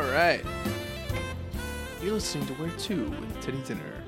[0.00, 0.42] All right.
[2.02, 4.02] You're listening to Where To with Teddy Dinner.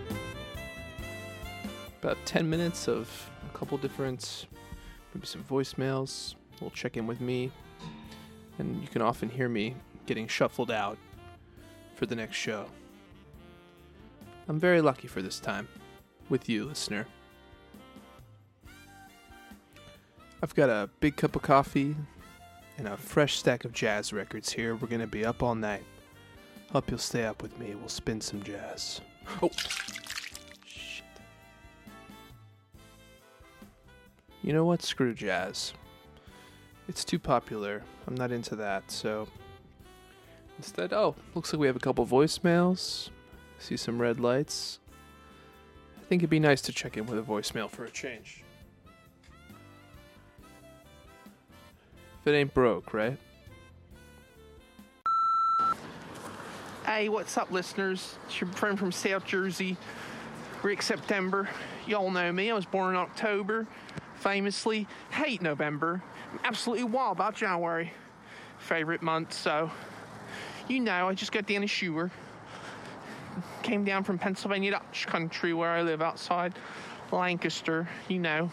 [2.01, 4.47] About 10 minutes of a couple different,
[5.13, 7.53] maybe some voicemails, a little check in with me,
[8.59, 9.75] and you can often hear me
[10.07, 10.97] getting shuffled out
[11.95, 12.65] for the next show.
[14.49, 15.69] I'm very lucky for this time
[16.31, 17.07] with you, listener.
[20.43, 21.97] I've got a big cup of coffee
[22.79, 24.75] and a fresh stack of jazz records here.
[24.75, 25.85] We're going to be up all night.
[26.73, 27.75] Hope you'll stay up with me.
[27.75, 29.01] We'll spin some jazz.
[29.43, 29.51] Oh!
[30.65, 31.05] Shit.
[34.43, 34.83] You know what?
[34.83, 35.75] Screw jazz.
[36.89, 37.83] It's too popular.
[38.07, 39.29] I'm not into that, so.
[40.59, 43.11] Instead, oh, looks like we have a couple voicemails.
[43.59, 44.81] See some red lights.
[46.01, 48.45] I think it'd be nice to check in with a voicemail for a change.
[52.23, 53.19] If it ain't broke, right?
[56.87, 58.15] Hey, what's up, listeners?
[58.27, 59.77] It's your friend from South Jersey,
[60.63, 61.49] Rick September.
[61.85, 62.49] Y'all know me.
[62.49, 63.67] I was born in October.
[64.15, 66.01] Famously, hate November.
[66.45, 67.93] Absolutely wild about January.
[68.61, 69.73] Favorite month, so
[70.69, 72.13] you know, I just got down to Schuer.
[73.65, 76.55] Came down from Pennsylvania Dutch country where I live outside
[77.11, 78.53] Lancaster, you know.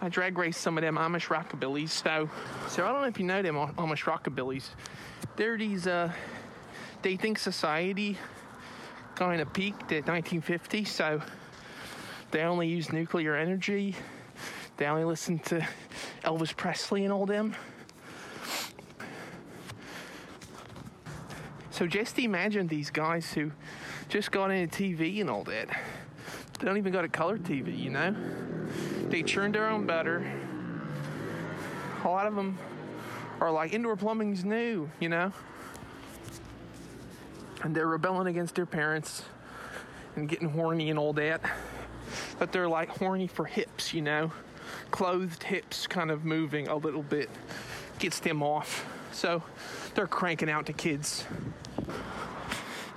[0.00, 2.28] I drag race some of them Amish rockabillys, so
[2.68, 4.68] so I don't know if you know them Amish rockabillys.
[5.36, 6.12] They're these uh
[7.02, 8.18] they think society
[9.14, 11.22] kind of peaked at 1950, so
[12.30, 13.94] they only use nuclear energy.
[14.76, 15.66] They only listen to
[16.24, 17.54] Elvis Presley and all them.
[21.70, 23.50] So just imagine these guys who
[24.08, 25.68] just got into TV and all that.
[26.58, 28.14] They don't even got a color TV, you know?
[29.08, 30.30] They churn their own butter.
[32.04, 32.58] A lot of them
[33.40, 35.32] are like indoor plumbing's new, you know?
[37.64, 39.24] and they're rebelling against their parents
[40.16, 41.40] and getting horny and all that.
[42.38, 44.30] But they're like horny for hips, you know,
[44.90, 47.30] clothed hips kind of moving a little bit
[47.98, 48.86] gets them off.
[49.12, 49.42] So
[49.94, 51.24] they're cranking out to kids.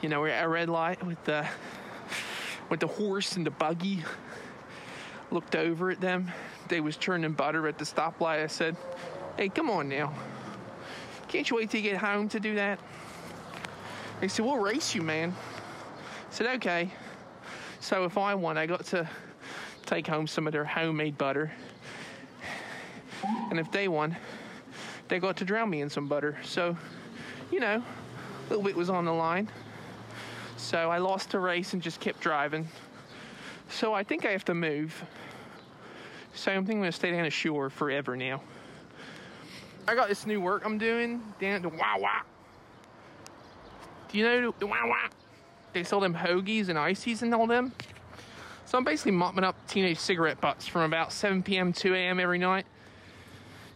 [0.02, 1.48] You know, we're at a red light with the
[2.70, 4.04] with the horse and the buggy.
[5.32, 6.32] Looked over at them.
[6.68, 8.44] They was churning butter at the stoplight.
[8.44, 8.78] I said,
[9.36, 10.14] "Hey, come on now.
[11.28, 12.80] Can't you wait till you get home to do that?"
[14.20, 15.36] They said, We'll race you, man.
[16.30, 16.92] I said, Okay.
[17.80, 19.08] So if I won, I got to
[19.86, 21.52] take home some of their homemade butter.
[23.50, 24.16] And if they won,
[25.08, 26.38] they got to drown me in some butter.
[26.44, 26.76] So,
[27.52, 29.50] you know, a little bit was on the line.
[30.58, 32.68] So I lost the race and just kept driving.
[33.70, 35.04] So I think I have to move.
[36.34, 38.42] So I'm thinking I'm gonna stay down the shore forever now.
[39.88, 42.24] I got this new work I'm doing down at the Wawa
[44.10, 44.54] do you know
[45.74, 47.72] they sell them hoagies and ices and all them?
[48.66, 51.72] So I'm basically mopping up teenage cigarette butts from about 7 p.m.
[51.72, 52.20] 2 a.m.
[52.20, 52.66] every night.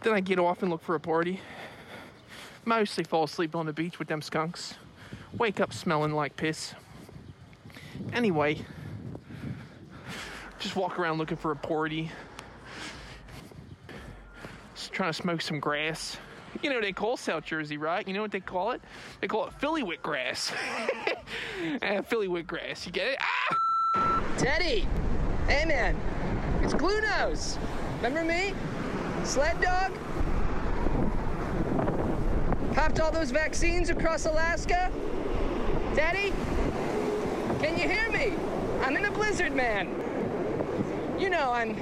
[0.01, 1.39] Then I get off and look for a party.
[2.65, 4.75] Mostly fall asleep on the beach with them skunks.
[5.37, 6.73] Wake up smelling like piss.
[8.13, 8.59] Anyway,
[10.59, 12.09] just walk around looking for a porty.
[14.75, 16.17] Just trying to smoke some grass.
[16.61, 18.05] You know they call South Jersey, right?
[18.05, 18.81] You know what they call it?
[19.21, 20.51] They call it Philly wheatgrass.
[21.81, 22.85] uh, Philly wit grass.
[22.85, 23.17] You get it?
[23.21, 24.23] Ah!
[24.37, 24.85] Teddy!
[25.47, 25.95] Hey man,
[26.61, 27.57] it's Glue Nose.
[28.01, 28.53] Remember me?
[29.23, 29.91] Sled dog?
[32.73, 34.91] Popped all those vaccines across Alaska?
[35.95, 36.31] Teddy?
[37.59, 38.33] Can you hear me?
[38.81, 39.89] I'm in a blizzard, man.
[41.19, 41.75] You know I'm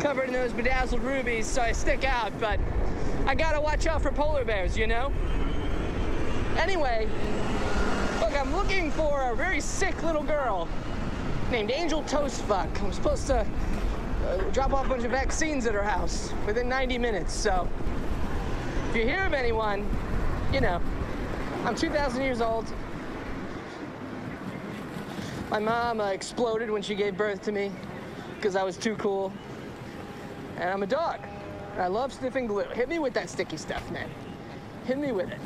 [0.00, 2.60] covered in those bedazzled rubies, so I stick out, but
[3.26, 5.10] I gotta watch out for polar bears, you know?
[6.58, 7.08] Anyway,
[8.20, 10.68] look, I'm looking for a very sick little girl
[11.50, 12.82] named Angel Toastfuck.
[12.82, 13.46] I'm supposed to
[14.26, 17.66] uh, drop off a bunch of vaccines at her house within 90 minutes, so
[18.90, 19.88] if you hear of anyone,
[20.52, 20.82] you know,
[21.64, 22.66] I'm 2,000 years old.
[25.50, 27.70] My mom uh, exploded when she gave birth to me
[28.36, 29.32] because I was too cool.
[30.56, 31.20] And I'm a dog.
[31.78, 32.64] I love sniffing glue.
[32.74, 34.08] Hit me with that sticky stuff, man.
[34.86, 35.40] Hit me with it.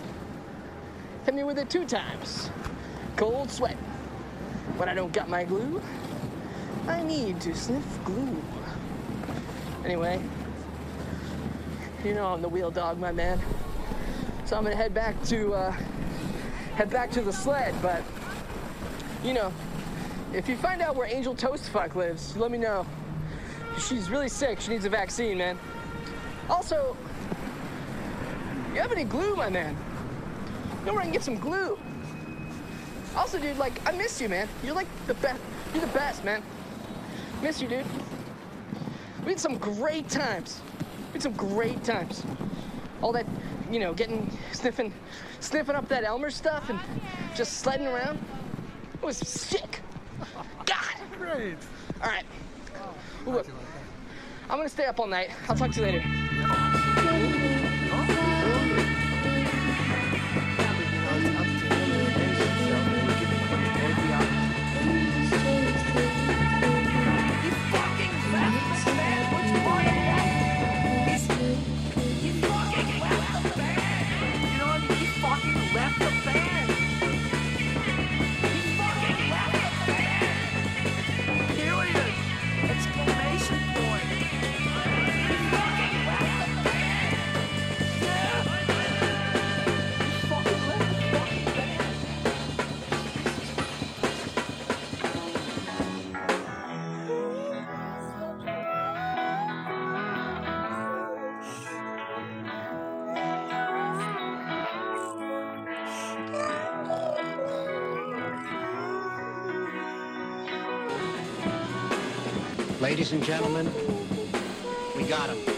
[1.25, 2.51] Hit me with it two times.
[3.17, 3.77] Cold sweat.
[4.77, 5.83] When I don't got my glue,
[6.87, 8.43] I need to sniff glue.
[9.85, 10.21] Anyway,
[12.05, 13.41] you know I'm the wheel dog, my man.
[14.45, 15.71] So I'm gonna head back to uh,
[16.75, 17.75] head back to the sled.
[17.83, 18.03] But
[19.25, 19.53] you know,
[20.33, 22.87] if you find out where Angel Toastfuck lives, let me know.
[23.79, 24.61] She's really sick.
[24.61, 25.59] She needs a vaccine, man.
[26.51, 26.97] Also,
[28.75, 29.77] you have any glue, my man?
[30.85, 31.79] know where I can get some glue.
[33.15, 34.49] Also, dude, like, I miss you, man.
[34.65, 35.41] You're like the best.
[35.75, 36.43] You're the best, man.
[37.43, 37.85] Miss you, dude.
[39.25, 40.61] We had some great times.
[41.09, 42.23] We had some great times.
[43.03, 43.27] All that,
[43.71, 44.93] you know, getting, sniffing,
[45.41, 46.79] sniffing up that Elmer stuff and
[47.37, 48.19] just sledding around.
[48.95, 49.81] It was sick.
[50.67, 50.95] God.
[51.19, 51.57] Great.
[52.03, 52.25] All right.
[54.51, 55.31] I'm gonna stay up all night.
[55.49, 56.28] I'll talk to you later.
[112.81, 113.69] Ladies and gentlemen,
[114.97, 115.58] we got him.